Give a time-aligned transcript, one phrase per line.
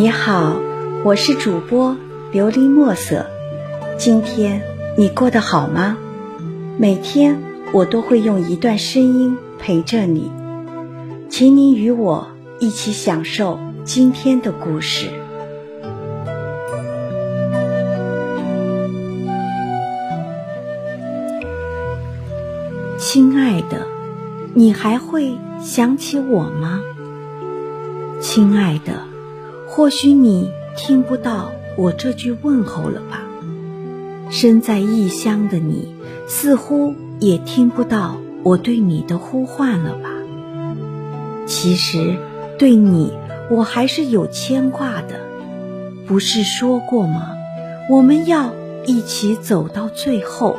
[0.00, 0.54] 你好，
[1.04, 1.96] 我是主播
[2.32, 3.26] 琉璃墨色。
[3.98, 4.62] 今天
[4.96, 5.98] 你过得好吗？
[6.78, 10.30] 每天我都会用一段声音陪着你，
[11.28, 12.28] 请你与我
[12.60, 15.08] 一起享受今天的故事。
[22.98, 23.84] 亲爱的，
[24.54, 26.82] 你还会想起我吗？
[28.20, 29.07] 亲爱的。
[29.68, 33.22] 或许你听不到我这句问候了吧？
[34.30, 35.94] 身在异乡的你，
[36.26, 40.10] 似乎也听不到我对你的呼唤了吧？
[41.46, 42.16] 其实，
[42.58, 43.12] 对你
[43.50, 45.20] 我还是有牵挂的。
[46.06, 47.36] 不是说过吗？
[47.90, 48.54] 我们要
[48.86, 50.56] 一起走到最后。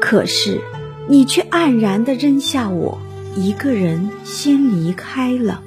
[0.00, 0.60] 可是，
[1.08, 2.98] 你却黯然地扔下我
[3.36, 5.62] 一个人先离开了。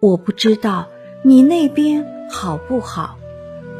[0.00, 0.88] 我不知道。
[1.24, 3.16] 你那边好不好？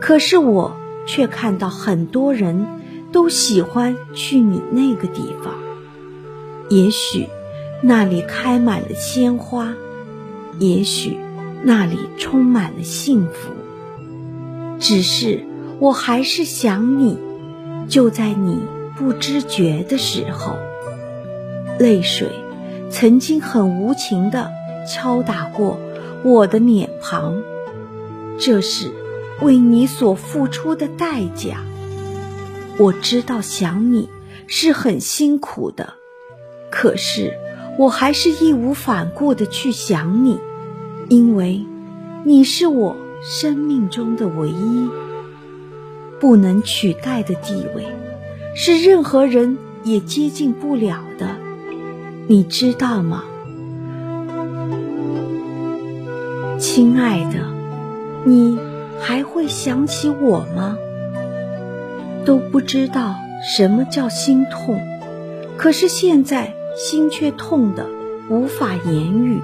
[0.00, 0.76] 可是我
[1.06, 2.66] 却看到很多人
[3.10, 5.54] 都喜欢去你那个地方。
[6.70, 7.28] 也许
[7.82, 9.74] 那里开满了鲜花，
[10.60, 11.18] 也许
[11.64, 13.50] 那里充满了幸福。
[14.78, 15.44] 只是
[15.80, 17.18] 我还是想你，
[17.88, 18.62] 就在你
[18.96, 20.54] 不知觉的时候，
[21.80, 22.28] 泪水
[22.88, 24.48] 曾经很无情地
[24.86, 25.76] 敲打过。
[26.24, 27.42] 我的脸庞，
[28.38, 28.90] 这是
[29.40, 31.64] 为你所付出的代价。
[32.78, 34.08] 我知道想你
[34.46, 35.94] 是很辛苦的，
[36.70, 37.34] 可是
[37.76, 40.38] 我还是义无反顾的去想你，
[41.08, 41.66] 因为
[42.24, 44.88] 你是我生命中的唯一，
[46.20, 47.86] 不能取代的地位，
[48.54, 51.36] 是任何人也接近不了的，
[52.28, 53.24] 你知道吗？
[56.74, 57.52] 亲爱的，
[58.24, 58.58] 你
[58.98, 60.78] 还会想起我吗？
[62.24, 64.80] 都不知道什么叫心痛，
[65.58, 67.86] 可是现在心却痛得
[68.30, 69.42] 无法言语。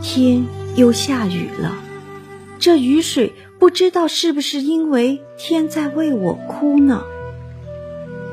[0.00, 1.76] 天又下雨了，
[2.58, 7.04] 这雨水不知道是不是因为天在为我哭呢？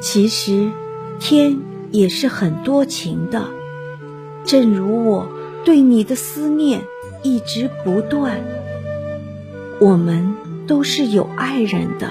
[0.02, 0.72] 其实，
[1.20, 1.60] 天
[1.92, 3.46] 也是很多情的，
[4.44, 5.28] 正如我
[5.64, 6.82] 对你的思念。
[7.24, 8.42] 一直不断。
[9.80, 10.36] 我们
[10.68, 12.10] 都是有爱人的，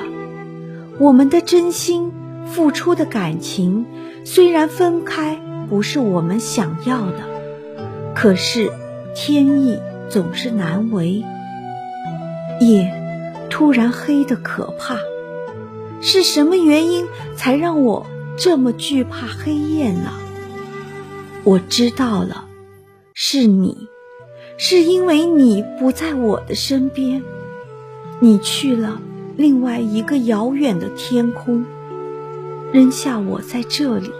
[0.98, 2.12] 我们的真心
[2.46, 3.86] 付出的感情，
[4.24, 7.20] 虽然分开不是我们想要的，
[8.14, 8.70] 可是
[9.14, 11.24] 天意总是难违。
[12.60, 12.92] 夜
[13.50, 14.96] 突然黑的可怕，
[16.00, 20.10] 是什么原因才让我这么惧怕黑夜呢？
[21.44, 22.46] 我知道了，
[23.14, 23.88] 是你。
[24.60, 27.22] 是因为你不在我的身边，
[28.18, 29.00] 你去了
[29.36, 31.64] 另外一个遥远的天空，
[32.72, 34.10] 扔下我在这里，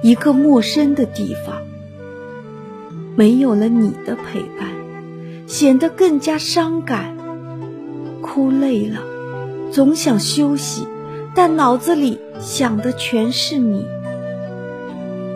[0.00, 1.56] 一个陌生的地方。
[3.16, 4.68] 没有了你的陪伴，
[5.48, 7.16] 显得更加伤感。
[8.22, 9.00] 哭累了，
[9.72, 10.86] 总想休息，
[11.34, 13.84] 但脑子里想的全是你，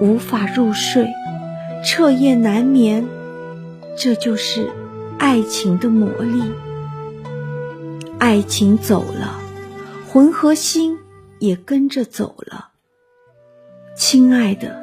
[0.00, 1.09] 无法入睡，
[1.84, 3.04] 彻夜难眠。
[3.97, 4.70] 这就是
[5.19, 6.42] 爱情的魔力。
[8.19, 9.41] 爱情走了，
[10.08, 10.98] 魂和心
[11.38, 12.69] 也跟着走了。
[13.97, 14.80] 亲爱的，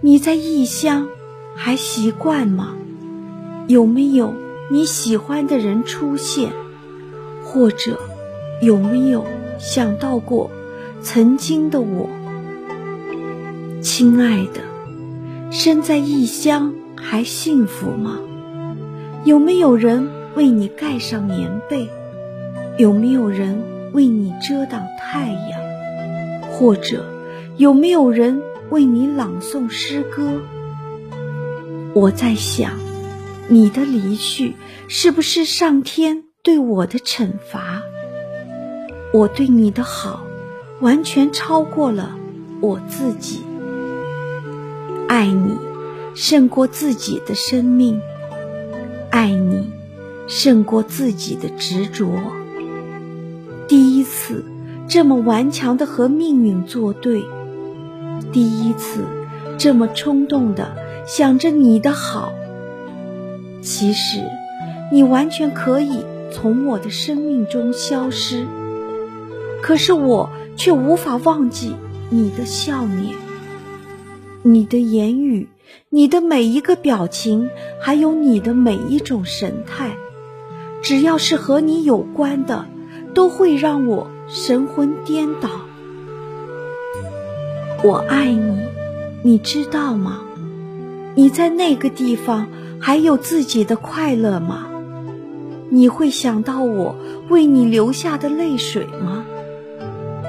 [0.00, 1.08] 你在异乡
[1.54, 2.76] 还习惯吗？
[3.68, 4.34] 有没有
[4.70, 6.52] 你喜欢的人出现？
[7.44, 7.98] 或者
[8.60, 9.24] 有没有
[9.58, 10.50] 想到过
[11.00, 12.08] 曾经的我？
[13.80, 14.60] 亲爱的，
[15.52, 18.18] 身在异乡还幸福吗？
[19.26, 21.90] 有没有人为你盖上棉被？
[22.78, 23.60] 有没有人
[23.92, 25.60] 为你遮挡太阳？
[26.48, 27.04] 或者
[27.56, 30.40] 有没有人为你朗诵诗歌？
[31.92, 32.70] 我在想，
[33.48, 34.54] 你的离去
[34.86, 37.82] 是不是上天对我的惩罚？
[39.12, 40.24] 我对你的好，
[40.80, 42.16] 完全超过了
[42.60, 43.42] 我自己。
[45.08, 45.58] 爱你，
[46.14, 48.00] 胜过自己的生命。
[49.16, 49.72] 爱你，
[50.28, 52.06] 胜过自己的执着。
[53.66, 54.44] 第一次
[54.86, 57.24] 这么顽强的和命运作对，
[58.30, 59.06] 第一次
[59.56, 60.76] 这么冲动的
[61.06, 62.34] 想着你的好。
[63.62, 64.20] 其实，
[64.92, 68.46] 你完全可以从我的生命中消失，
[69.62, 71.74] 可是我却无法忘记
[72.10, 73.14] 你的笑脸，
[74.46, 75.48] 你的言语。
[75.90, 77.50] 你的每一个表情，
[77.80, 79.96] 还有你的每一种神态，
[80.80, 82.64] 只要是和你有关的，
[83.12, 85.50] 都会让我神魂颠倒。
[87.82, 88.56] 我爱你，
[89.24, 90.22] 你知道吗？
[91.16, 92.46] 你在那个地方
[92.78, 94.68] 还有自己的快乐吗？
[95.70, 96.94] 你会想到我
[97.28, 99.26] 为你流下的泪水吗？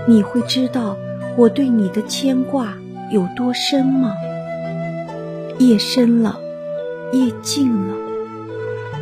[0.08, 0.98] 你会知道
[1.38, 2.74] 我对你的牵挂
[3.09, 4.15] 有多深吗？
[5.59, 6.39] 夜深了，
[7.13, 7.95] 夜静了，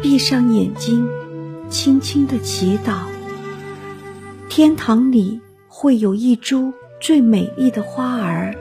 [0.01, 1.09] 闭上眼睛，
[1.69, 2.93] 轻轻的祈祷。
[4.47, 6.71] 天堂里会有一株
[7.01, 8.55] 最美丽的花儿，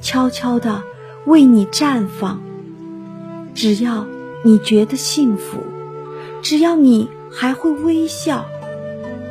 [0.00, 0.82] 悄悄的
[1.26, 2.40] 为你绽放。
[3.54, 4.06] 只要
[4.42, 5.58] 你觉得幸福，
[6.40, 8.46] 只要你还会微笑，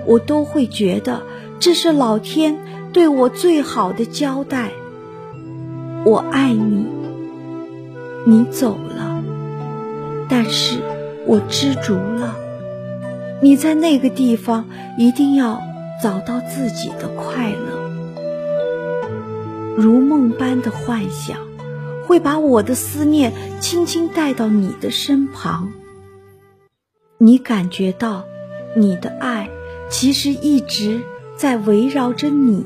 [0.06, 1.24] 我都会觉得
[1.60, 2.60] 这是老天
[2.94, 4.72] 对我最好的交代。
[6.04, 6.88] 我爱你，
[8.26, 9.24] 你走了，
[10.28, 10.80] 但是
[11.26, 12.36] 我知足了。
[13.42, 14.66] 你在那个地方
[14.98, 15.62] 一定要
[16.02, 17.90] 找到自己的快乐，
[19.78, 21.38] 如梦般的幻想。
[22.08, 23.32] 会把我的思念
[23.62, 25.72] 轻轻带到你的身旁。
[27.20, 28.26] 你感觉到，
[28.76, 29.50] 你的爱
[29.90, 31.02] 其实一直
[31.38, 32.66] 在围绕着你。